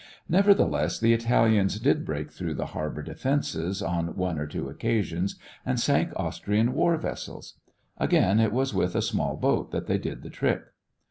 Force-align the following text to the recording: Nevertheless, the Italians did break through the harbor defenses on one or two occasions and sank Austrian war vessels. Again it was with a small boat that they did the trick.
Nevertheless, 0.27 0.99
the 0.99 1.13
Italians 1.13 1.79
did 1.79 2.03
break 2.07 2.31
through 2.31 2.55
the 2.55 2.65
harbor 2.73 3.03
defenses 3.03 3.83
on 3.83 4.15
one 4.15 4.39
or 4.39 4.47
two 4.47 4.67
occasions 4.67 5.35
and 5.63 5.79
sank 5.79 6.11
Austrian 6.15 6.73
war 6.73 6.97
vessels. 6.97 7.59
Again 7.99 8.39
it 8.39 8.51
was 8.51 8.73
with 8.73 8.95
a 8.95 9.03
small 9.03 9.37
boat 9.37 9.69
that 9.69 9.85
they 9.85 9.99
did 9.99 10.23
the 10.23 10.31
trick. 10.31 10.63